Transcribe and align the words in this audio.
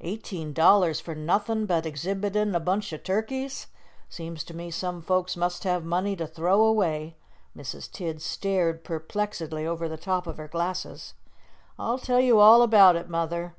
"Eighteen 0.00 0.52
dollars 0.52 0.98
for 0.98 1.14
nothin' 1.14 1.64
but 1.64 1.86
exhibitin' 1.86 2.56
a 2.56 2.58
bunch 2.58 2.92
o' 2.92 2.96
turkeys! 2.96 3.68
Seems 4.08 4.42
to 4.42 4.52
me 4.52 4.68
some 4.72 5.00
folks 5.00 5.36
must 5.36 5.62
have 5.62 5.84
money 5.84 6.16
to 6.16 6.26
throw 6.26 6.64
away." 6.64 7.14
Mrs. 7.56 7.88
Tidd 7.88 8.20
stared 8.20 8.82
perplexedly 8.82 9.64
over 9.64 9.88
the 9.88 9.96
top 9.96 10.26
of 10.26 10.38
her 10.38 10.48
glasses. 10.48 11.14
"I'll 11.78 11.98
tell 12.00 12.18
you 12.18 12.40
all 12.40 12.62
about 12.62 12.96
it, 12.96 13.08
Mother." 13.08 13.54